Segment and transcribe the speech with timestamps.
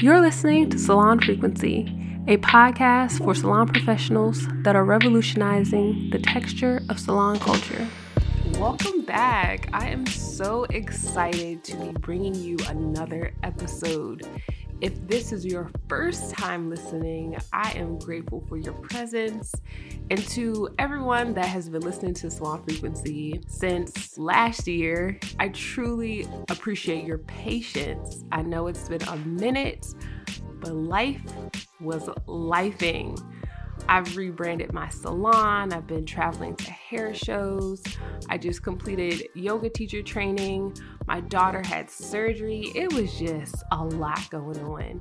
[0.00, 1.82] You're listening to Salon Frequency,
[2.26, 7.86] a podcast for salon professionals that are revolutionizing the texture of salon culture.
[8.58, 9.68] Welcome back.
[9.72, 14.26] I am so excited to be bringing you another episode.
[14.82, 19.54] If this is your first time listening, I am grateful for your presence.
[20.10, 26.26] And to everyone that has been listening to Salon Frequency since last year, I truly
[26.48, 28.24] appreciate your patience.
[28.32, 29.86] I know it's been a minute,
[30.58, 31.22] but life
[31.78, 33.16] was lifing.
[33.88, 35.72] I've rebranded my salon.
[35.72, 37.82] I've been traveling to hair shows.
[38.28, 40.76] I just completed yoga teacher training.
[41.06, 42.72] My daughter had surgery.
[42.74, 45.00] It was just a lot going on.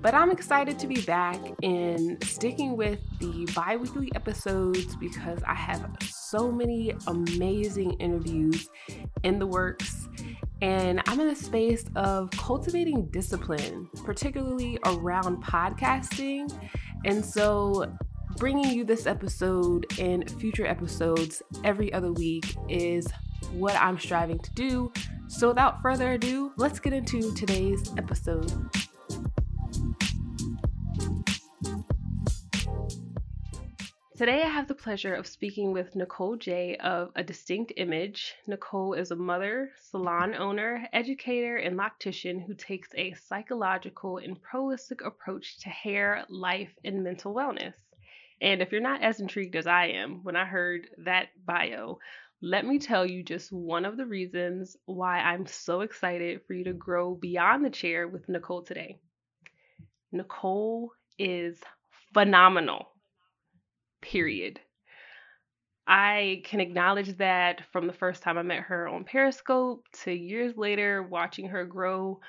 [0.00, 5.54] But I'm excited to be back and sticking with the bi weekly episodes because I
[5.54, 8.70] have so many amazing interviews
[9.24, 10.08] in the works.
[10.62, 16.52] And I'm in a space of cultivating discipline, particularly around podcasting.
[17.04, 17.92] And so,
[18.38, 23.08] bringing you this episode and future episodes every other week is
[23.52, 24.92] what I'm striving to do.
[25.26, 28.52] So, without further ado, let's get into today's episode.
[34.16, 38.34] Today, I have the pleasure of speaking with Nicole J of A Distinct Image.
[38.46, 45.04] Nicole is a mother, salon owner, educator, and loctician who takes a psychological and holistic
[45.04, 47.74] approach to hair, life, and mental wellness.
[48.40, 51.98] And if you're not as intrigued as I am when I heard that bio,
[52.40, 56.64] let me tell you just one of the reasons why I'm so excited for you
[56.64, 59.00] to grow beyond the chair with Nicole today.
[60.12, 61.58] Nicole is
[62.14, 62.88] phenomenal
[64.00, 64.60] period.
[65.86, 70.56] I can acknowledge that from the first time I met her on Periscope to years
[70.56, 72.20] later watching her grow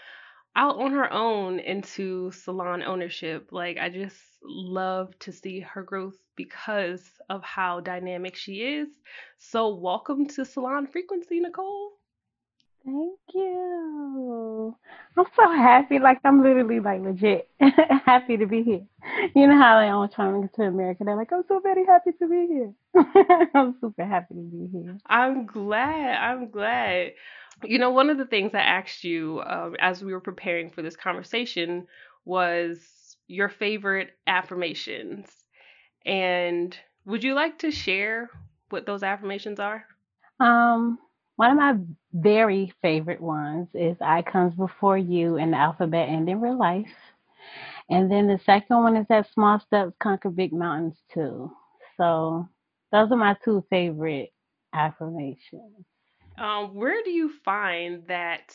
[0.56, 3.50] out on her own into salon ownership.
[3.52, 8.90] Like, I just love to see her growth because of how dynamic she is.
[9.38, 11.94] So, welcome to Salon Frequency, Nicole.
[12.86, 14.76] Thank you.
[15.18, 16.00] I'm so happy.
[16.00, 17.50] Like I'm literally like legit
[18.06, 18.86] happy to be here.
[19.36, 21.04] You know how they always trying to get to America.
[21.04, 22.74] They're like, I'm so very happy to be here.
[23.54, 24.98] I'm super happy to be here.
[25.06, 26.16] I'm glad.
[26.18, 27.12] I'm glad.
[27.64, 30.82] You know, one of the things I asked you um, as we were preparing for
[30.82, 31.88] this conversation
[32.26, 35.46] was your favorite affirmations.
[36.06, 38.30] And would you like to share
[38.70, 39.86] what those affirmations are?
[40.40, 41.00] Um,
[41.36, 41.78] one of my
[42.14, 46.88] very favorite ones is I comes before you in the alphabet and in real life.
[47.90, 51.52] And then the second one is that small steps conquer big mountains too.
[51.98, 52.48] So
[52.92, 54.32] those are my two favorite
[54.74, 55.86] affirmations.
[56.40, 58.54] Um, where do you find that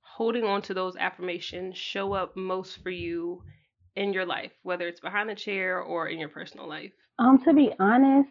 [0.00, 3.42] holding on to those affirmations show up most for you
[3.94, 6.92] in your life, whether it's behind the chair or in your personal life?
[7.20, 8.30] Um, to be honest,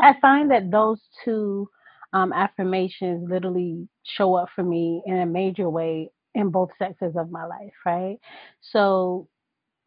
[0.00, 1.68] I find that those two
[2.14, 7.30] um, affirmations literally show up for me in a major way in both sectors of
[7.30, 8.16] my life, right?
[8.60, 9.28] So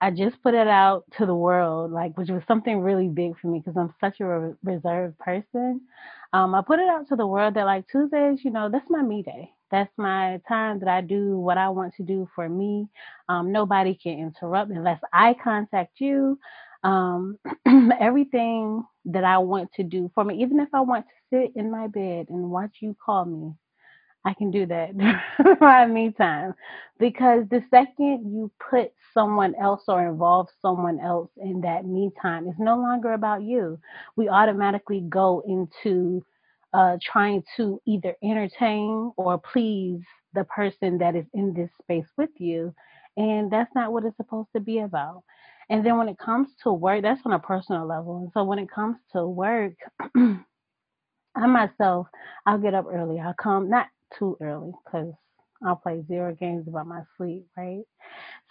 [0.05, 3.47] I just put it out to the world, like, which was something really big for
[3.47, 5.81] me because I'm such a re- reserved person.
[6.33, 9.01] Um, I put it out to the world that, like, Tuesdays, you know, that's my
[9.01, 9.51] me day.
[9.71, 12.87] That's my time that I do what I want to do for me.
[13.29, 16.39] Um, nobody can interrupt unless I contact you.
[16.83, 17.39] Um,
[17.99, 21.71] everything that I want to do for me, even if I want to sit in
[21.71, 23.53] my bed and watch you call me,
[24.25, 24.91] I can do that
[25.61, 26.55] my me time.
[26.99, 32.47] Because the second you put someone else or involve someone else in that me time,
[32.47, 33.79] it's no longer about you.
[34.17, 36.25] We automatically go into
[36.73, 40.01] uh, trying to either entertain or please
[40.33, 42.73] the person that is in this space with you.
[43.17, 45.23] And that's not what it's supposed to be about.
[45.69, 48.17] And then when it comes to work, that's on a personal level.
[48.19, 49.73] And so when it comes to work,
[51.35, 52.07] I myself,
[52.45, 53.19] I'll get up early.
[53.19, 55.13] I'll come not too early because
[55.65, 57.83] I'll play zero games about my sleep, right?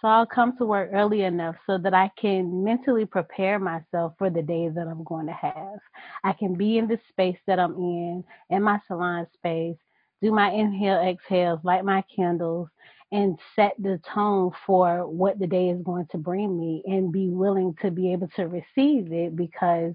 [0.01, 4.29] So I'll come to work early enough so that I can mentally prepare myself for
[4.29, 5.79] the days that I'm going to have.
[6.23, 9.77] I can be in the space that I'm in, in my salon space,
[10.21, 12.69] do my inhale, exhales, light my candles,
[13.11, 17.29] and set the tone for what the day is going to bring me and be
[17.29, 19.93] willing to be able to receive it because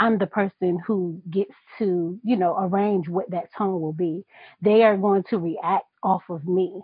[0.00, 4.24] I'm the person who gets to, you know, arrange what that tone will be.
[4.62, 6.80] They are going to react off of me.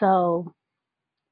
[0.00, 0.52] So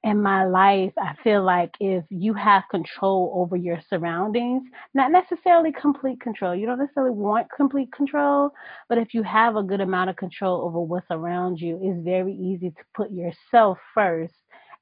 [0.05, 4.62] in my life, I feel like if you have control over your surroundings,
[4.94, 8.52] not necessarily complete control, you don't necessarily want complete control,
[8.88, 12.34] but if you have a good amount of control over what's around you, it's very
[12.34, 14.34] easy to put yourself first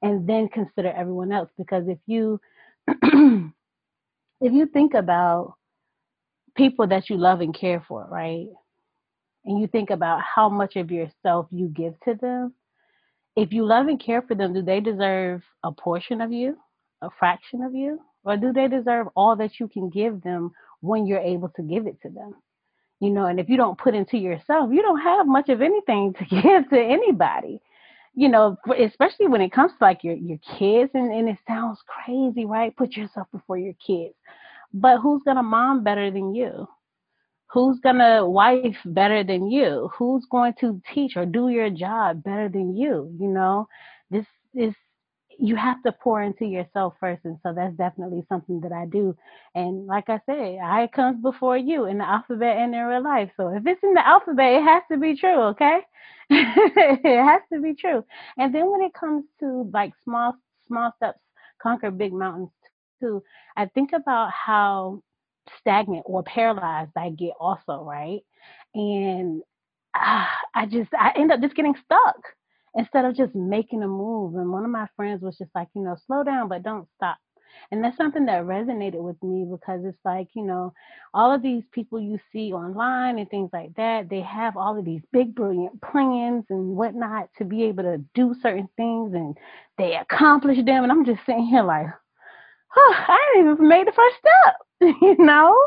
[0.03, 1.49] and then consider everyone else.
[1.57, 2.39] Because if you
[2.87, 3.51] if
[4.53, 5.55] you think about
[6.55, 8.47] people that you love and care for, right?
[9.45, 12.53] And you think about how much of yourself you give to them,
[13.35, 16.57] if you love and care for them, do they deserve a portion of you,
[17.01, 17.99] a fraction of you?
[18.23, 21.85] Or do they deserve all that you can give them when you're able to give
[21.85, 22.35] it to them?
[23.01, 26.13] You know, and if you don't put into yourself, you don't have much of anything
[26.13, 27.61] to give to anybody.
[28.17, 31.79] You know, especially when it comes to like your your kids, and, and it sounds
[31.85, 32.75] crazy, right?
[32.75, 34.15] Put yourself before your kids.
[34.73, 36.67] But who's gonna mom better than you?
[37.51, 39.89] Who's going to wife better than you?
[39.97, 43.15] Who's going to teach or do your job better than you?
[43.19, 43.67] You know,
[44.09, 44.73] this is
[45.37, 49.15] you have to pour into yourself first and so that's definitely something that i do
[49.53, 53.29] and like i say i comes before you in the alphabet and in real life
[53.35, 55.79] so if it's in the alphabet it has to be true okay
[56.29, 58.03] it has to be true
[58.37, 60.33] and then when it comes to like small
[60.67, 61.19] small steps
[61.61, 62.49] conquer big mountains
[62.99, 63.23] too
[63.57, 65.01] i think about how
[65.59, 68.21] stagnant or paralyzed I get also, right?
[68.73, 69.41] And
[69.93, 72.17] uh, I just I end up just getting stuck
[72.75, 74.35] instead of just making a move.
[74.35, 77.17] And one of my friends was just like, you know, slow down, but don't stop.
[77.71, 80.73] And that's something that resonated with me because it's like, you know,
[81.13, 84.83] all of these people you see online and things like that, they have all of
[84.83, 89.37] these big, brilliant plans and whatnot to be able to do certain things and
[89.77, 90.83] they accomplish them.
[90.83, 91.87] And I'm just sitting here like,
[92.75, 94.55] oh, I didn't even made the first step.
[95.01, 95.57] you know?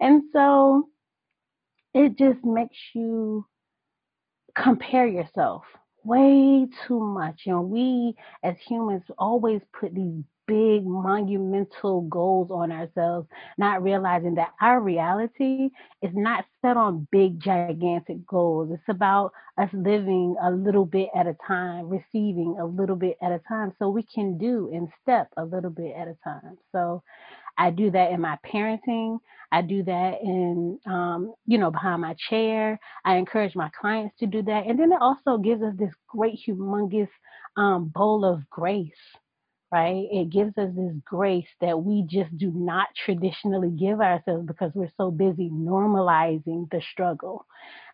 [0.00, 0.88] And so
[1.94, 3.46] it just makes you
[4.56, 5.64] compare yourself
[6.04, 7.42] way too much.
[7.44, 13.28] You know, we as humans always put these big monumental goals on ourselves,
[13.58, 15.70] not realizing that our reality
[16.02, 18.70] is not set on big gigantic goals.
[18.72, 23.30] It's about us living a little bit at a time, receiving a little bit at
[23.30, 26.58] a time so we can do and step a little bit at a time.
[26.72, 27.02] So
[27.58, 29.18] I do that in my parenting.
[29.50, 32.78] I do that in, um, you know, behind my chair.
[33.04, 34.66] I encourage my clients to do that.
[34.66, 37.08] And then it also gives us this great, humongous
[37.56, 38.92] um, bowl of grace,
[39.72, 40.06] right?
[40.10, 44.92] It gives us this grace that we just do not traditionally give ourselves because we're
[44.96, 47.46] so busy normalizing the struggle.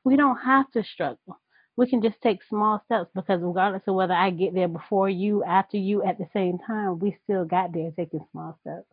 [0.04, 1.40] We don't have to struggle.
[1.76, 5.42] We can just take small steps because regardless of whether I get there before you,
[5.44, 8.86] after you, at the same time, we still got there taking small steps.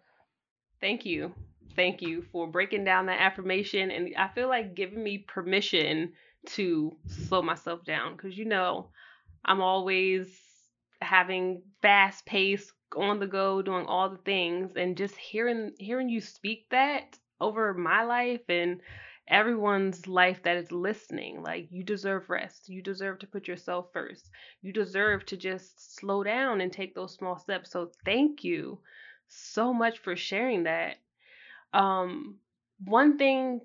[0.79, 1.33] Thank you.
[1.75, 3.91] Thank you for breaking down that affirmation.
[3.91, 6.13] And I feel like giving me permission
[6.47, 8.89] to slow myself down because, you know,
[9.45, 10.39] I'm always
[11.01, 16.21] having fast pace on the go doing all the things and just hearing hearing you
[16.21, 18.81] speak that over my life and
[19.27, 21.41] everyone's life that is listening.
[21.41, 22.69] Like you deserve rest.
[22.69, 24.29] You deserve to put yourself first.
[24.61, 27.71] You deserve to just slow down and take those small steps.
[27.71, 28.79] So thank you
[29.27, 30.97] so much for sharing that.
[31.73, 32.37] Um,
[32.85, 33.61] one thing,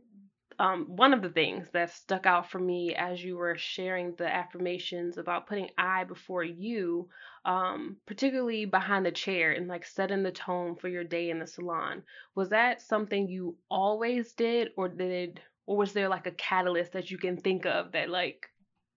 [0.59, 4.27] um, one of the things that stuck out for me as you were sharing the
[4.33, 7.09] affirmations about putting I before you,
[7.45, 11.47] um, particularly behind the chair and like setting the tone for your day in the
[11.47, 12.03] salon,
[12.35, 17.11] was that something you always did, or did, or was there like a catalyst that
[17.11, 18.49] you can think of that like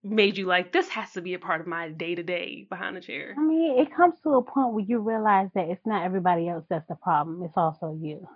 [0.04, 2.96] made you like this has to be a part of my day to day behind
[2.96, 3.36] the chair?
[3.38, 6.66] I mean, it comes to a point where you realize that it's not everybody else
[6.70, 8.28] that's the problem; it's also you.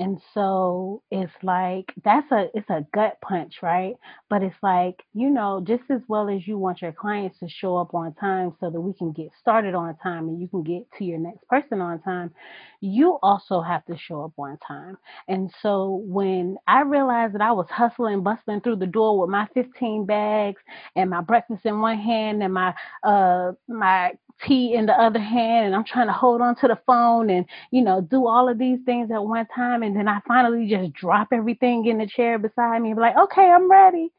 [0.00, 3.94] And so it's like that's a it's a gut punch, right?
[4.28, 7.76] But it's like, you know, just as well as you want your clients to show
[7.76, 10.86] up on time so that we can get started on time and you can get
[10.98, 12.32] to your next person on time,
[12.80, 14.98] you also have to show up on time.
[15.28, 19.46] And so when I realized that I was hustling, bustling through the door with my
[19.54, 20.60] 15 bags
[20.96, 22.74] and my breakfast in one hand and my
[23.04, 24.12] uh my
[24.44, 27.46] tea in the other hand and I'm trying to hold on to the phone and
[27.70, 30.92] you know do all of these things at one time and then I finally just
[30.94, 34.12] drop everything in the chair beside me and be like, "Okay, I'm ready."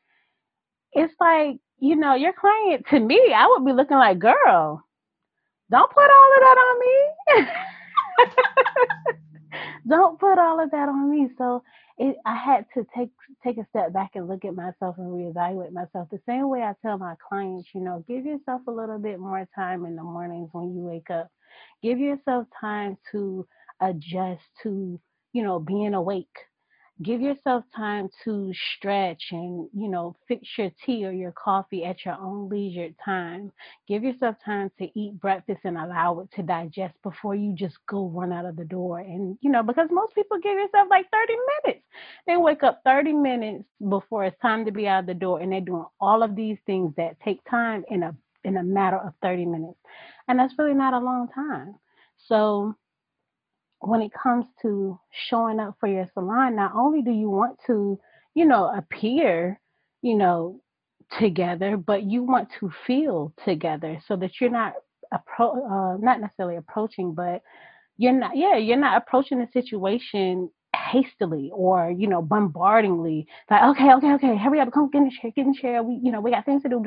[0.93, 4.83] It's like, you know, your client to me, I would be looking like, "Girl,
[5.71, 7.47] don't put all of that on me."
[9.87, 11.29] don't put all of that on me.
[11.37, 11.63] So
[11.97, 13.09] it, I had to take
[13.43, 16.09] take a step back and look at myself and reevaluate myself.
[16.11, 19.47] The same way I tell my clients, you know, give yourself a little bit more
[19.55, 21.29] time in the mornings when you wake up.
[21.81, 23.47] Give yourself time to
[23.79, 24.99] adjust to,
[25.35, 26.37] you know, being awake.
[27.03, 32.05] give yourself time to stretch and you know fix your tea or your coffee at
[32.05, 33.51] your own leisure time.
[33.87, 38.07] Give yourself time to eat breakfast and allow it to digest before you just go
[38.07, 38.99] run out of the door.
[38.99, 41.85] And you know because most people give yourself like 30 minutes.
[42.27, 45.51] They wake up 30 minutes before it's time to be out of the door and
[45.51, 48.15] they're doing all of these things that take time in a
[48.45, 49.79] in a matter of 30 minutes.
[50.27, 51.75] And that's really not a long time.
[52.27, 52.75] So
[53.79, 57.99] when it comes to showing up for your salon, not only do you want to,
[58.33, 59.59] you know, appear,
[60.01, 60.61] you know,
[61.19, 64.73] together, but you want to feel together so that you're not
[65.13, 67.41] appro- uh, not necessarily approaching, but
[67.97, 73.27] you're not, yeah, you're not approaching the situation hastily or you know bombardingly.
[73.49, 75.83] Like okay okay okay hurry up come get in the chair get in the chair.
[75.83, 76.83] We you know we got things to do.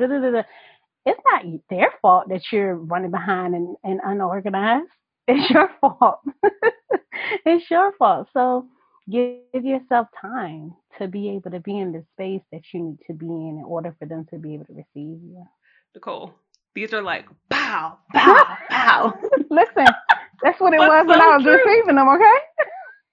[1.05, 4.89] It's not their fault that you're running behind and, and unorganized
[5.29, 6.19] it's your fault.
[7.45, 8.27] it's your fault.
[8.33, 8.65] So
[9.09, 13.13] give yourself time to be able to be in the space that you need to
[13.13, 15.45] be in in order for them to be able to receive you.
[15.93, 16.33] Nicole,
[16.75, 19.13] these are like pow, pow, pow.
[19.49, 19.85] Listen,
[20.43, 21.53] that's what it was so when I was true.
[21.53, 22.37] receiving them, okay?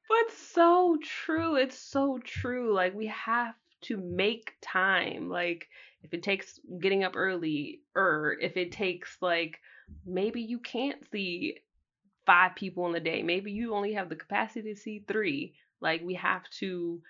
[0.08, 1.56] but so true.
[1.56, 2.74] It's so true.
[2.74, 5.28] Like we have to make time.
[5.28, 5.68] Like
[6.02, 9.58] if it takes getting up early, or if it takes like
[10.04, 11.58] maybe you can't see
[12.26, 13.22] five people in a day.
[13.22, 15.54] Maybe you only have the capacity to see three.
[15.80, 17.00] Like we have to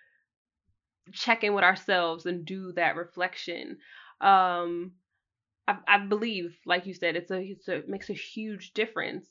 [1.13, 3.79] check in with ourselves and do that reflection.
[4.21, 4.93] Um,
[5.69, 9.27] I, I believe, like you said, it's a, it's a it makes a huge difference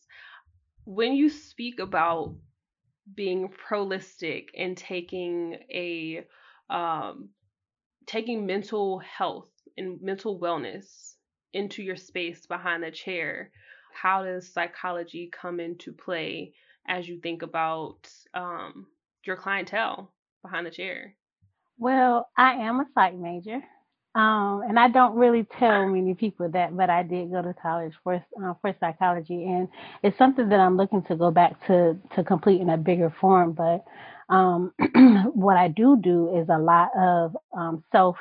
[0.85, 2.35] when you speak about
[3.13, 6.25] being prolistic and taking a
[6.69, 7.29] um,
[8.05, 11.15] taking mental health and mental wellness
[11.53, 13.51] into your space behind the chair
[13.95, 16.53] how does psychology come into play
[16.87, 18.87] as you think about um,
[19.25, 20.11] your clientele
[20.41, 21.15] behind the chair?
[21.77, 23.61] Well, I am a psych major.
[24.15, 27.93] Um, and I don't really tell many people that, but I did go to college
[28.01, 29.67] for uh, for psychology, and
[30.03, 33.51] it's something that I'm looking to go back to to complete in a bigger form.
[33.51, 33.83] But
[34.33, 34.71] um,
[35.33, 38.15] what I do do is a lot of um, self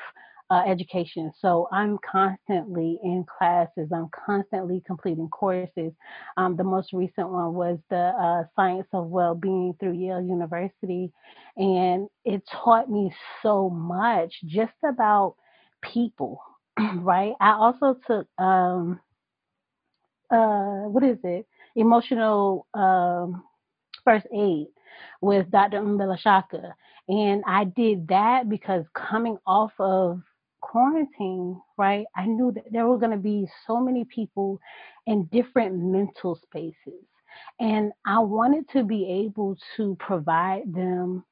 [0.50, 1.32] uh, education.
[1.40, 3.88] So I'm constantly in classes.
[3.92, 5.92] I'm constantly completing courses.
[6.36, 11.12] Um, the most recent one was the uh, Science of Well-being through Yale University,
[11.56, 15.36] and it taught me so much just about
[15.82, 16.40] people.
[16.96, 17.34] right.
[17.40, 19.00] I also took um,
[20.30, 21.46] uh, what is it?
[21.76, 23.42] Emotional um,
[24.04, 24.66] first aid
[25.20, 25.80] with Dr.
[25.80, 26.72] Mbilishaka.
[27.08, 30.20] And I did that because coming off of
[30.64, 34.58] quarantine, right, I knew that there were going to be so many people
[35.06, 37.04] in different mental spaces.
[37.60, 41.24] And I wanted to be able to provide them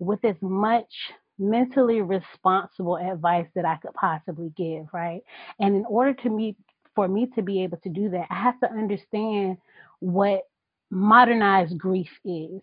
[0.00, 0.92] with as much
[1.38, 5.22] mentally responsible advice that I could possibly give, right?
[5.60, 6.56] And in order to meet
[6.94, 9.56] for me to be able to do that, I have to understand
[10.00, 10.48] what
[10.90, 12.60] modernized grief is,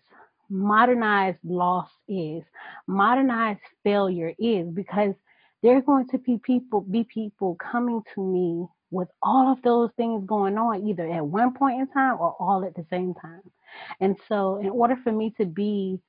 [0.50, 2.42] modernized loss is,
[2.86, 5.14] modernized failure is, because
[5.62, 9.90] there are going to be people be people coming to me with all of those
[9.96, 13.42] things going on either at one point in time or all at the same time.
[14.00, 16.00] And so in order for me to be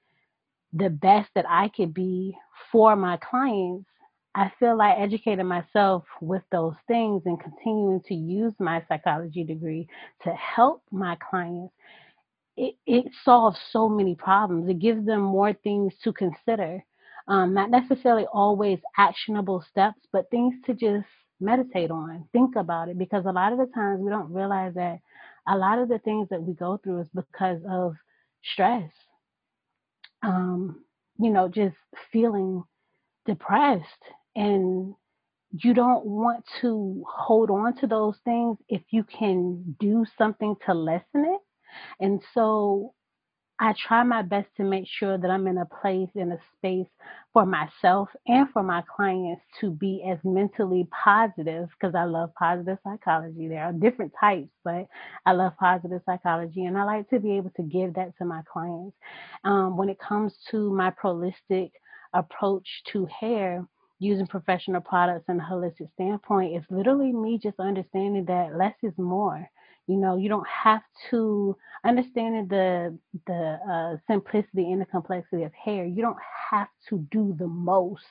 [0.71, 2.37] the best that I could be
[2.71, 3.85] for my clients,
[4.35, 9.89] I feel like educating myself with those things and continuing to use my psychology degree
[10.23, 11.73] to help my clients
[12.59, 14.69] it, it solves so many problems.
[14.69, 16.83] It gives them more things to consider
[17.29, 21.07] um, not necessarily always actionable steps, but things to just
[21.39, 24.99] meditate on, think about it, because a lot of the times we don't realize that
[25.47, 27.93] a lot of the things that we go through is because of
[28.43, 28.91] stress.
[30.21, 30.83] Um,
[31.17, 31.77] you know, just
[32.11, 32.63] feeling
[33.25, 33.85] depressed
[34.35, 34.95] and
[35.51, 40.73] you don't want to hold on to those things if you can do something to
[40.73, 41.39] lessen it.
[41.99, 42.93] And so
[43.59, 46.87] I try my best to make sure that I'm in a place, in a space
[47.33, 52.79] for myself and for my clients to be as mentally positive because I love positive
[52.83, 53.47] psychology.
[53.47, 54.87] There are different types, but
[55.25, 58.41] I love positive psychology and I like to be able to give that to my
[58.51, 58.95] clients.
[59.45, 61.71] Um, when it comes to my prolistic
[62.13, 63.65] approach to hair,
[63.99, 68.93] using professional products and a holistic standpoint, it's literally me just understanding that less is
[68.97, 69.49] more
[69.89, 75.51] you know, you don't have to understanding the the uh, simplicity and the complexity of
[75.53, 75.83] hair.
[75.83, 76.17] You don't
[76.51, 78.03] have to do the most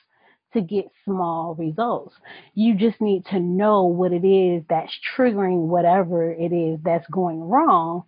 [0.53, 2.15] to get small results.
[2.53, 7.39] You just need to know what it is that's triggering whatever it is that's going
[7.39, 8.03] wrong,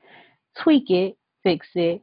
[0.62, 2.02] tweak it, fix it,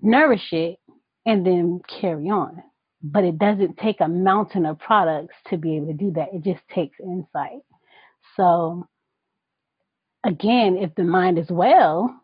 [0.00, 0.78] nourish it,
[1.26, 2.62] and then carry on.
[3.02, 6.28] But it doesn't take a mountain of products to be able to do that.
[6.32, 7.60] It just takes insight.
[8.36, 8.86] So,
[10.24, 12.14] again, if the mind is well,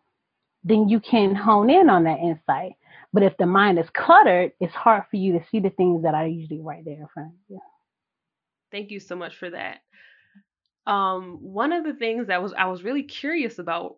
[0.64, 2.72] then you can hone in on that insight.
[3.12, 6.14] But if the mind is cluttered, it's hard for you to see the things that
[6.14, 7.60] are usually right there in front of you.
[8.70, 9.78] Thank you so much for that.
[10.86, 13.96] Um, one of the things that was I was really curious about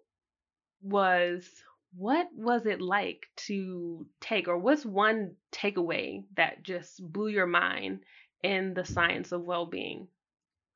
[0.82, 1.48] was
[1.96, 8.00] what was it like to take, or what's one takeaway that just blew your mind
[8.42, 10.08] in the science of well being?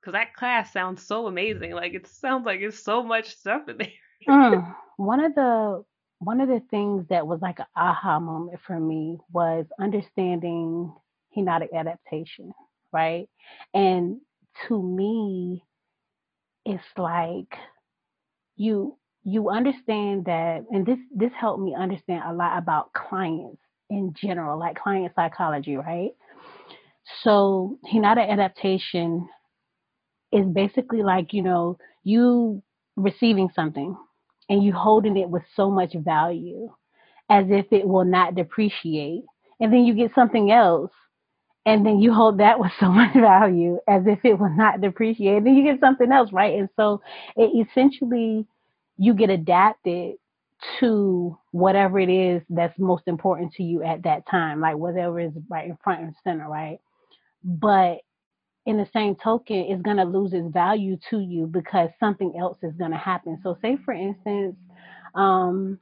[0.05, 1.73] Because that class sounds so amazing.
[1.73, 3.89] Like it sounds like it's so much stuff in there.
[4.29, 4.75] Mm.
[4.97, 5.83] One of the
[6.19, 10.95] one of the things that was like an aha moment for me was understanding
[11.37, 12.53] hedonic adaptation,
[12.93, 13.29] right?
[13.75, 14.21] And
[14.69, 15.65] to me,
[16.65, 17.59] it's like
[18.57, 23.59] you you understand that and this this helped me understand a lot about clients
[23.91, 26.11] in general like client psychology right
[27.23, 29.29] so hedonic adaptation
[30.35, 32.63] is basically like you know you
[32.97, 33.97] receiving something
[34.49, 36.71] and you holding it with so much value
[37.31, 39.23] as if it will not depreciate.
[39.61, 40.93] And then you get something else
[41.67, 45.39] and then you hold that with so much value as if it will not depreciate.
[45.39, 46.59] And then you get something else right?
[46.59, 47.01] And so
[47.37, 48.47] it essentially
[48.99, 50.17] you get adapted
[50.81, 55.33] to whatever it is that's most important to you at that time, like whatever is
[55.51, 56.79] right in front and center, right?
[57.43, 57.99] But
[58.67, 62.59] in the same token, is going to lose its value to you because something else
[62.63, 63.39] is going to happen.
[63.43, 64.57] So, say for instance,
[65.15, 65.79] um,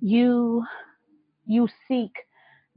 [0.00, 0.64] you
[1.46, 2.12] you seek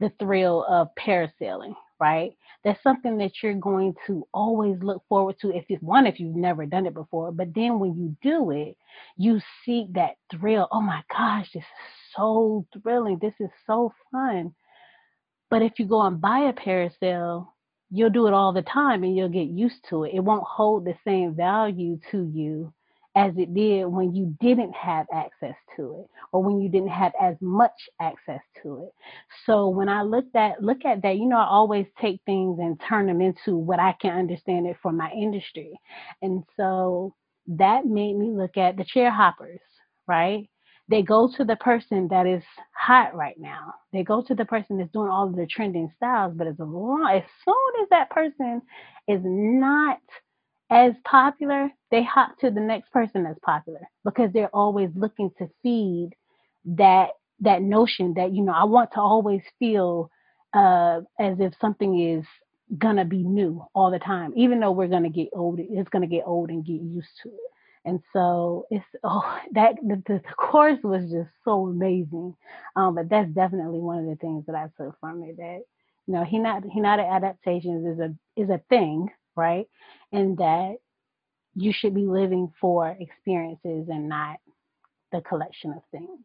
[0.00, 2.32] the thrill of parasailing, right?
[2.64, 6.34] That's something that you're going to always look forward to if it's one if you've
[6.34, 8.76] never done it before, but then when you do it,
[9.16, 10.68] you seek that thrill.
[10.72, 13.18] Oh my gosh, this is so thrilling.
[13.20, 14.54] This is so fun.
[15.50, 17.48] But if you go and buy a parasail,
[17.94, 20.14] you'll do it all the time and you'll get used to it.
[20.14, 22.74] It won't hold the same value to you
[23.16, 27.12] as it did when you didn't have access to it or when you didn't have
[27.22, 28.94] as much access to it.
[29.46, 32.80] So when I look at look at that, you know, I always take things and
[32.88, 35.78] turn them into what I can understand it for my industry.
[36.20, 37.14] And so
[37.46, 39.60] that made me look at the chair hoppers,
[40.08, 40.48] right?
[40.88, 42.42] They go to the person that is
[42.76, 43.74] hot right now.
[43.92, 47.08] They go to the person that's doing all of the trending styles, but as long
[47.10, 48.60] as soon as that person
[49.08, 49.98] is not
[50.70, 55.48] as popular, they hop to the next person that's popular because they're always looking to
[55.62, 56.10] feed
[56.66, 60.10] that that notion that you know I want to always feel
[60.54, 62.24] uh, as if something is
[62.78, 65.60] gonna be new all the time, even though we're gonna get old.
[65.60, 67.53] It's gonna get old and get used to it.
[67.84, 72.34] And so it's oh that the, the course was just so amazing.
[72.76, 75.36] Um, but that's definitely one of the things that I took from it.
[75.36, 75.62] That
[76.06, 79.66] you know, he not he not adaptations is a is a thing, right?
[80.12, 80.76] And that
[81.54, 84.38] you should be living for experiences and not
[85.12, 86.20] the collection of things.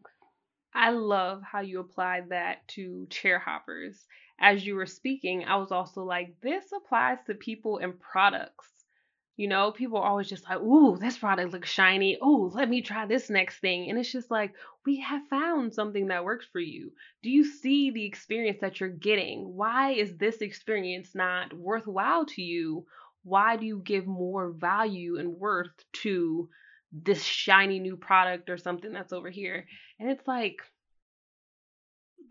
[0.73, 4.05] I love how you applied that to chair hoppers.
[4.39, 8.78] As you were speaking, I was also like, this applies to people and products.
[9.39, 12.17] You know, people are always just like, ooh, this product looks shiny.
[12.21, 13.89] Oh, let me try this next thing.
[13.89, 14.53] And it's just like,
[14.85, 16.91] we have found something that works for you.
[17.23, 19.55] Do you see the experience that you're getting?
[19.55, 22.85] Why is this experience not worthwhile to you?
[23.23, 26.49] why do you give more value and worth to
[26.91, 29.65] this shiny new product or something that's over here?
[29.99, 30.57] And it's like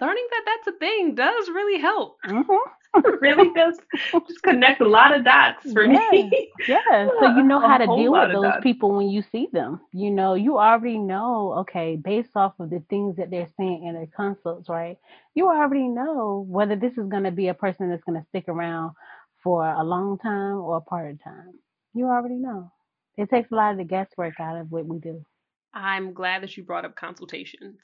[0.00, 2.18] learning that that's a thing does really help.
[2.24, 2.70] Mm-hmm.
[3.20, 3.78] really does
[4.26, 6.08] just connect a lot of dots for yeah.
[6.10, 6.50] me.
[6.66, 7.08] yeah.
[7.20, 9.80] So you know how to deal with those people when you see them.
[9.92, 13.94] You know, you already know, okay, based off of the things that they're saying in
[13.94, 14.98] their consults, right?
[15.34, 18.48] You already know whether this is going to be a person that's going to stick
[18.48, 18.92] around
[19.42, 21.52] for a long time or a part of time.
[21.94, 22.72] You already know.
[23.16, 25.24] It takes a lot of the guesswork out of what we do.
[25.74, 27.80] I'm glad that you brought up consultations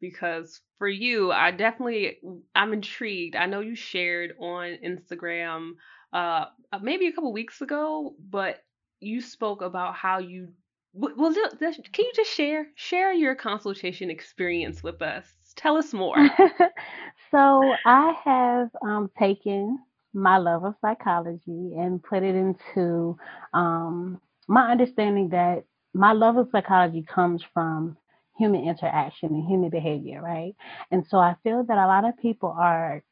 [0.00, 2.18] because for you, I definitely
[2.54, 3.36] I'm intrigued.
[3.36, 5.72] I know you shared on Instagram
[6.12, 6.46] uh
[6.82, 8.62] maybe a couple weeks ago, but
[9.00, 10.48] you spoke about how you
[10.92, 15.26] well can you just share share your consultation experience with us?
[15.56, 16.16] Tell us more.
[17.30, 19.78] so I have um, taken
[20.14, 23.18] my love of psychology and put it into
[23.52, 27.96] um, my understanding that my love of psychology comes from
[28.38, 30.54] human interaction and human behavior, right?
[30.90, 33.02] And so I feel that a lot of people are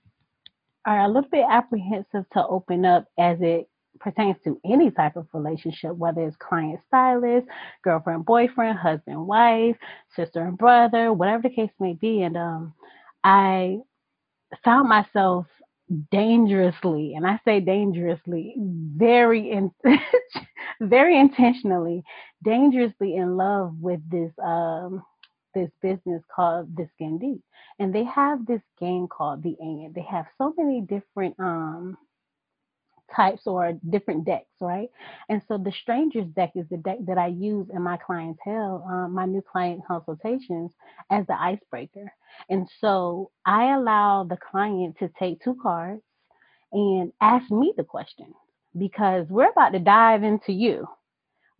[0.87, 3.69] are a little bit apprehensive to open up as it
[4.01, 7.47] pertains to any type of relationship, whether it's client stylist,
[7.83, 9.77] girlfriend, boyfriend, husband, wife,
[10.15, 12.23] sister and brother, whatever the case may be.
[12.23, 12.75] And um,
[13.23, 13.79] I
[14.65, 15.47] found myself
[16.11, 19.71] dangerously, and I say dangerously, very in,
[20.81, 22.03] very intentionally,
[22.45, 25.03] dangerously in love with this um
[25.55, 27.43] this business called the Skin Deep,
[27.79, 29.95] and they have this game called the And.
[29.95, 31.97] They have so many different um
[33.15, 34.89] types or different decks, right?
[35.29, 39.15] And so the strangers deck is the deck that I use in my clientele, um,
[39.15, 40.73] my new client consultations
[41.11, 42.13] as the icebreaker.
[42.51, 46.03] And so I allow the client to take two cards
[46.73, 48.35] and ask me the question
[48.79, 50.89] because we're about to dive into you.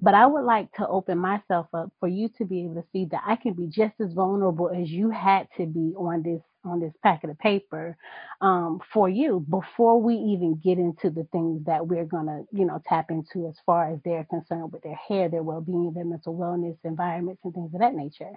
[0.05, 3.07] But I would like to open myself up for you to be able to see
[3.13, 6.81] that I can be just as vulnerable as you had to be on this on
[6.81, 7.97] this packet of paper
[8.43, 12.83] um, for you before we even get into the things that we're gonna, you know,
[12.87, 16.79] tap into as far as they're concerned with their hair, their well-being, their mental wellness,
[16.85, 18.33] environments, and things of that nature.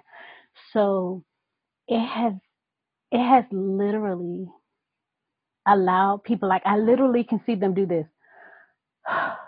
[0.72, 1.24] So
[1.88, 2.34] it has
[3.12, 4.48] it has literally
[5.66, 8.06] allowed people like I literally can see them do this.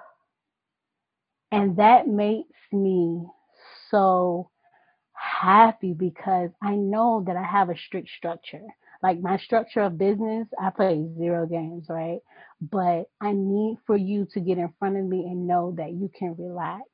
[1.52, 3.24] And that makes me
[3.90, 4.50] so
[5.14, 8.62] happy because I know that I have a strict structure.
[9.02, 12.20] Like my structure of business, I play zero games, right?
[12.60, 16.10] But I need for you to get in front of me and know that you
[16.18, 16.84] can relax.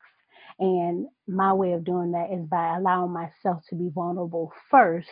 [0.61, 5.09] And my way of doing that is by allowing myself to be vulnerable first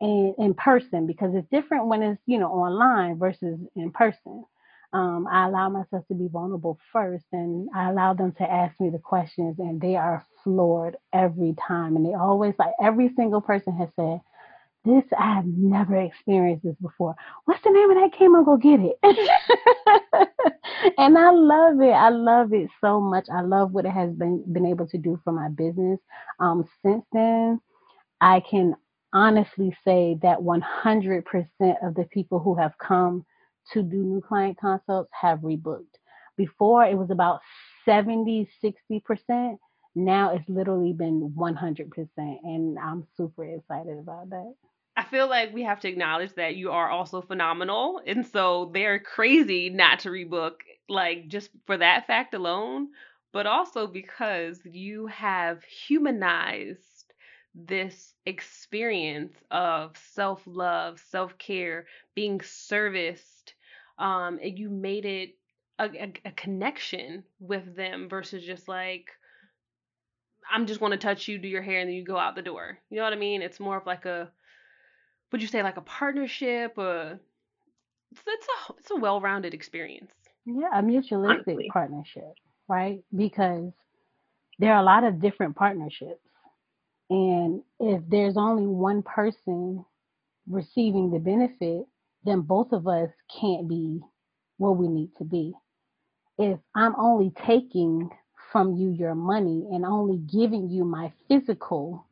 [0.00, 4.44] and in person because it's different when it's, you know, online versus in person
[4.92, 8.88] um, I allow myself to be vulnerable first and I allow them to ask me
[8.90, 11.96] the questions and they are floored every time.
[11.96, 14.20] And they always like every single person has said,
[14.86, 17.14] This I have never experienced this before.
[17.44, 18.34] What's the name of that game?
[18.34, 18.98] I'll go get it.
[20.98, 21.92] and I love it.
[21.92, 23.26] I love it so much.
[23.30, 26.00] I love what it has been been able to do for my business.
[26.40, 27.60] Um, since then,
[28.22, 28.74] I can
[29.12, 31.22] honestly say that 100%
[31.82, 33.26] of the people who have come
[33.72, 35.84] to do new client consults have rebooked.
[36.36, 37.40] Before it was about
[37.84, 39.58] 70, 60%.
[39.94, 42.08] Now it's literally been 100%.
[42.16, 44.54] And I'm super excited about that.
[44.96, 48.00] I feel like we have to acknowledge that you are also phenomenal.
[48.06, 50.54] And so they're crazy not to rebook,
[50.88, 52.88] like just for that fact alone,
[53.32, 56.98] but also because you have humanized
[57.54, 63.37] this experience of self love, self care, being serviced
[63.98, 65.34] um, and you made it
[65.78, 69.08] a, a, a connection with them versus just like
[70.50, 72.42] I'm just going to touch you, do your hair, and then you go out the
[72.42, 72.78] door.
[72.90, 73.42] You know what I mean?
[73.42, 74.30] It's more of like a,
[75.30, 76.78] would you say like a partnership?
[76.78, 77.20] Or
[78.10, 80.12] it's, it's a it's a well-rounded experience.
[80.46, 81.68] Yeah, a mutualistic Honestly.
[81.72, 82.32] partnership,
[82.68, 83.00] right?
[83.14, 83.72] Because
[84.58, 86.24] there are a lot of different partnerships,
[87.10, 89.84] and if there's only one person
[90.48, 91.84] receiving the benefit,
[92.24, 94.00] then both of us can't be
[94.58, 95.52] where we need to be.
[96.38, 98.10] If I'm only taking
[98.52, 102.06] from you your money and only giving you my physical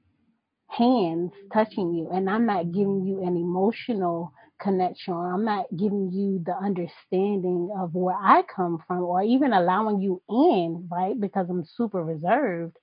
[0.68, 6.10] hands touching you, and I'm not giving you an emotional connection, or I'm not giving
[6.12, 11.18] you the understanding of where I come from, or even allowing you in, right?
[11.18, 12.76] Because I'm super reserved.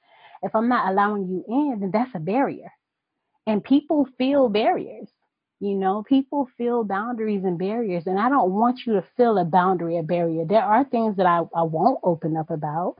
[0.43, 2.71] If I'm not allowing you in, then that's a barrier.
[3.47, 5.09] And people feel barriers.
[5.63, 9.45] You know, people feel boundaries and barriers, and I don't want you to feel a
[9.45, 10.43] boundary, a barrier.
[10.43, 12.97] There are things that I, I won't open up about,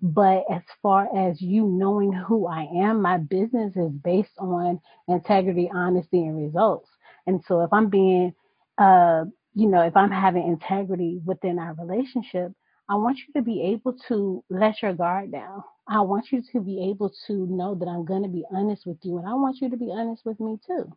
[0.00, 5.70] but as far as you knowing who I am, my business is based on integrity,
[5.70, 6.88] honesty, and results.
[7.26, 8.32] And so if I'm being,
[8.78, 12.50] uh, you know, if I'm having integrity within our relationship,
[12.88, 15.62] I want you to be able to let your guard down.
[15.86, 19.00] I want you to be able to know that I'm going to be honest with
[19.02, 20.90] you, and I want you to be honest with me too.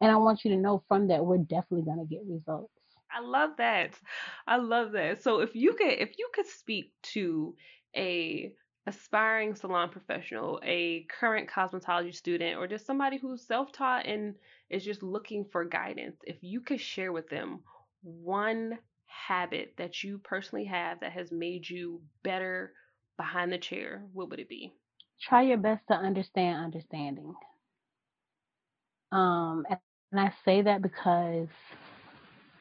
[0.00, 2.72] And I want you to know from that we're definitely going to get results.
[3.12, 3.94] I love that.
[4.46, 5.22] I love that.
[5.22, 7.54] So if you could if you could speak to
[7.96, 8.52] a
[8.86, 14.34] aspiring salon professional, a current cosmetology student, or just somebody who's self-taught and
[14.70, 17.60] is just looking for guidance, if you could share with them
[18.02, 22.72] one habit that you personally have that has made you better
[23.16, 24.72] behind the chair, what would it be?
[25.20, 27.34] Try your best to understand understanding.
[29.12, 29.64] Um,
[30.12, 31.48] and I say that because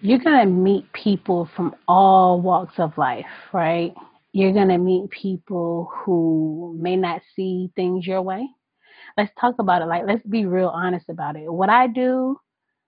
[0.02, 3.94] you're going to meet people from all walks of life, right?
[4.32, 8.48] You're going to meet people who may not see things your way.
[9.18, 9.86] Let's talk about it.
[9.86, 11.52] Like, let's be real honest about it.
[11.52, 12.40] What I do,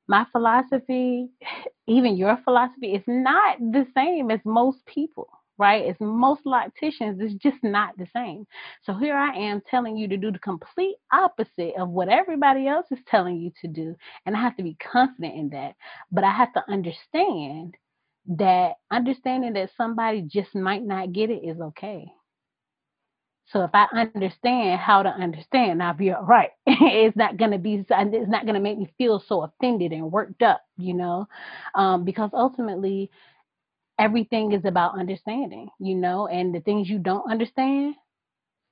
[0.07, 1.29] my philosophy,
[1.87, 5.85] even your philosophy, is not the same as most people, right?
[5.85, 8.45] It's most locticians, it's just not the same.
[8.83, 12.87] So here I am telling you to do the complete opposite of what everybody else
[12.91, 13.95] is telling you to do.
[14.25, 15.75] And I have to be confident in that.
[16.11, 17.75] But I have to understand
[18.37, 22.07] that understanding that somebody just might not get it is okay.
[23.47, 26.51] So if I understand how to understand, I'll be all right.
[26.65, 27.85] it's not gonna be.
[27.89, 31.27] It's not gonna make me feel so offended and worked up, you know,
[31.75, 33.11] um, because ultimately
[34.01, 37.93] everything is about understanding, you know, and the things you don't understand,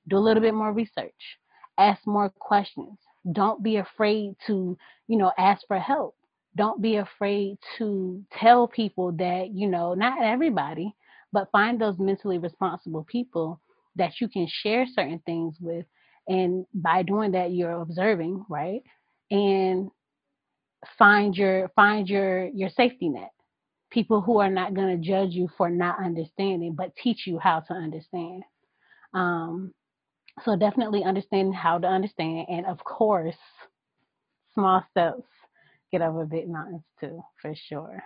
[0.08, 1.38] do a little bit more research,
[1.78, 2.98] ask more questions.
[3.32, 6.16] Don't be afraid to, you know, ask for help.
[6.56, 10.92] Don't be afraid to tell people that, you know, not everybody,
[11.32, 13.60] but find those mentally responsible people
[13.94, 15.86] that you can share certain things with.
[16.26, 18.82] And by doing that, you're observing, right?
[19.30, 19.90] And
[20.98, 23.30] find your find your your safety net.
[23.90, 27.60] People who are not going to judge you for not understanding, but teach you how
[27.60, 28.44] to understand.
[29.14, 29.74] Um,
[30.44, 33.36] so definitely understanding how to understand, and of course,
[34.54, 35.24] small steps
[35.90, 38.02] get over big mountains too, for sure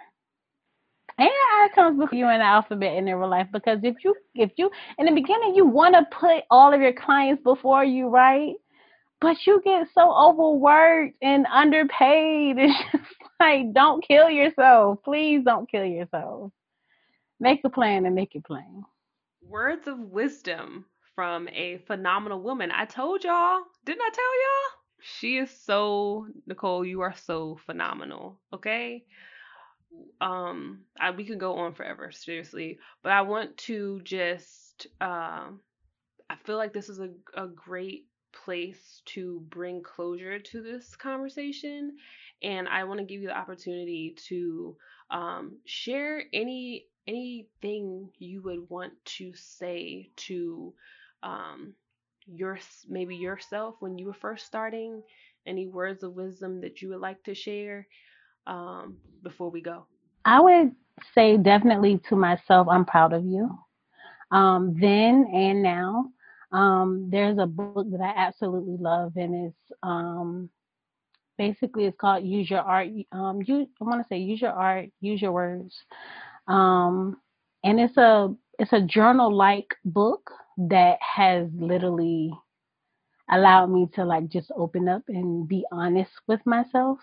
[1.19, 1.29] and
[1.65, 4.71] it comes with you in the alphabet in real life because if you if you
[4.99, 8.55] in the beginning you want to put all of your clients before you right
[9.25, 13.05] but you get so overworked and underpaid it's just
[13.41, 14.99] like don't kill yourself.
[15.03, 16.53] Please don't kill yourself.
[17.41, 18.85] Make a plan and make it plain.
[19.43, 20.85] Words of wisdom
[21.15, 22.71] from a phenomenal woman.
[22.71, 24.81] I told y'all didn't i tell y'all?
[25.01, 29.05] She is so nicole you are so phenomenal okay?
[30.21, 35.61] Um I, we could go on forever seriously but i want to just um
[36.29, 41.93] i feel like this is a, a great place to bring closure to this conversation
[42.43, 44.77] and i want to give you the opportunity to
[45.11, 50.73] um share any anything you would want to say to
[51.23, 51.75] um
[52.27, 55.03] your maybe yourself when you were first starting
[55.47, 57.87] any words of wisdom that you would like to share
[58.47, 59.87] um, before we go?
[60.25, 60.75] I would
[61.15, 63.59] say definitely to myself, I'm proud of you.
[64.31, 66.11] Um, then and now,
[66.55, 70.51] um, there's a book that I absolutely love, and it's um,
[71.39, 72.89] basically it's called Use Your Art.
[73.13, 75.75] Um, you, I want to say Use Your Art, Use Your Words,
[76.49, 77.19] um,
[77.65, 82.33] and it's a it's a journal like book that has literally
[83.31, 86.99] allowed me to like just open up and be honest with myself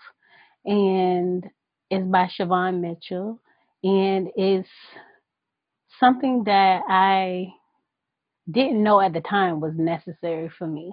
[0.64, 1.44] and
[1.90, 3.40] it's by Shivawn Mitchell,
[3.84, 4.68] and it's
[6.00, 7.52] something that I
[8.50, 10.92] didn't know at the time was necessary for me.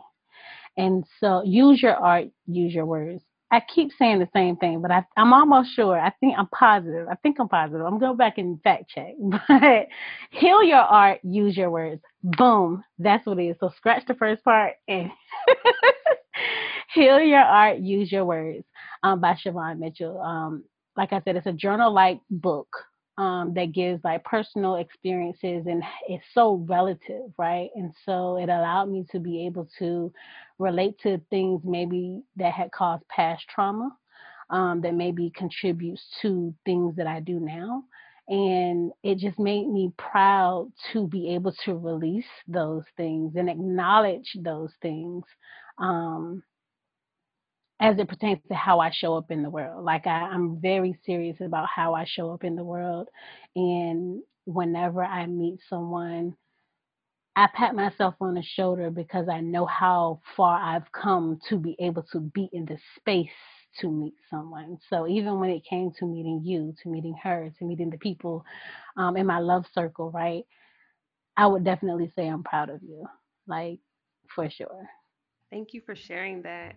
[0.77, 3.23] And so use your art, use your words.
[3.51, 5.99] I keep saying the same thing, but I, am almost sure.
[5.99, 7.07] I think I'm positive.
[7.09, 7.83] I think I'm positive.
[7.85, 9.13] I'm going back and fact check.
[9.47, 9.87] But
[10.29, 12.01] heal your art, use your words.
[12.23, 12.83] Boom.
[12.99, 13.57] That's what it is.
[13.59, 15.09] So scratch the first part and
[16.93, 18.65] heal your art, use your words
[19.01, 20.21] um, by Shivawn Mitchell.
[20.21, 20.63] Um,
[20.95, 22.67] like I said, it's a journal like book
[23.19, 27.69] um, that gives like personal experiences and it's so relative, right?
[27.75, 30.13] And so it allowed me to be able to
[30.57, 33.91] relate to things maybe that had caused past trauma
[34.49, 37.83] um, that maybe contributes to things that I do now.
[38.29, 44.31] And it just made me proud to be able to release those things and acknowledge
[44.39, 45.25] those things.
[45.77, 46.43] Um,
[47.79, 49.83] as it pertains to how I show up in the world.
[49.85, 53.07] Like I, I'm very serious about how I show up in the world.
[53.55, 56.35] And whenever I meet someone,
[57.35, 61.75] I pat myself on the shoulder because I know how far I've come to be
[61.79, 63.29] able to be in the space
[63.79, 64.77] to meet someone.
[64.89, 68.43] So even when it came to meeting you, to meeting her, to meeting the people
[68.97, 70.43] um, in my love circle, right?
[71.37, 73.05] I would definitely say I'm proud of you,
[73.47, 73.79] like
[74.35, 74.89] for sure.
[75.49, 76.75] Thank you for sharing that.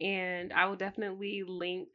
[0.00, 1.88] And I will definitely link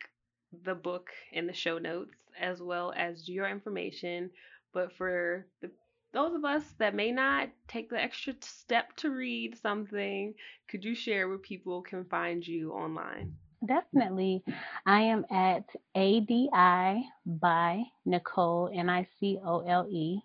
[0.63, 4.29] the book in the show notes as well as your information.
[4.73, 5.71] But for the,
[6.13, 10.33] those of us that may not take the extra step to read something,
[10.69, 13.33] could you share where people can find you online?
[13.65, 14.43] Definitely.
[14.87, 20.19] I am at ADI by Nicole, N I C O L E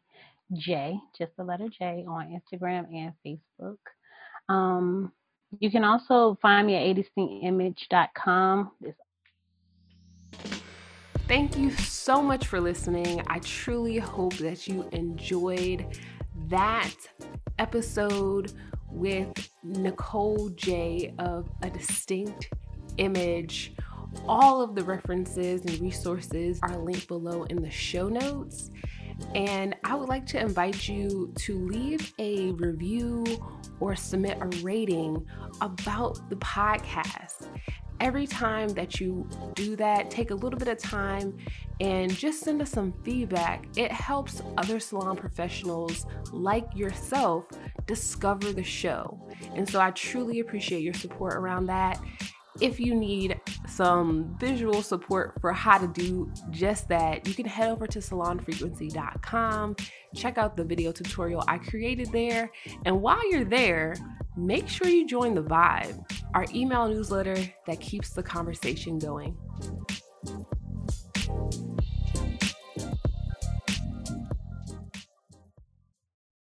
[0.54, 3.76] J, just the letter J, on Instagram and Facebook.
[4.48, 5.12] Um,
[5.60, 8.70] you can also find me at adistinctimage.com.
[11.28, 13.20] Thank you so much for listening.
[13.26, 15.98] I truly hope that you enjoyed
[16.48, 16.94] that
[17.58, 18.52] episode
[18.90, 22.48] with Nicole J of A Distinct
[22.98, 23.74] Image.
[24.28, 28.70] All of the references and resources are linked below in the show notes.
[29.34, 33.24] And I would like to invite you to leave a review
[33.80, 35.26] or submit a rating
[35.60, 37.46] about the podcast
[38.00, 41.36] every time that you do that, take a little bit of time
[41.80, 43.66] and just send us some feedback.
[43.76, 47.46] It helps other salon professionals like yourself
[47.86, 49.20] discover the show.
[49.54, 52.00] And so I truly appreciate your support around that.
[52.60, 57.70] If you need some visual support for how to do just that, you can head
[57.70, 59.76] over to salonfrequency.com,
[60.14, 62.50] check out the video tutorial I created there,
[62.86, 63.94] and while you're there,
[64.36, 66.02] make sure you join the vibe,
[66.34, 69.36] our email newsletter that keeps the conversation going.